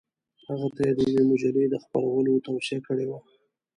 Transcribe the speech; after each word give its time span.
هغه 0.47 0.67
ته 0.75 0.81
یې 0.87 0.93
د 0.97 0.99
یوې 1.07 1.23
مجلې 1.31 1.63
د 1.69 1.75
خپرولو 1.83 2.43
توصیه 2.47 2.79
کړې 2.87 3.05
وه. 3.09 3.19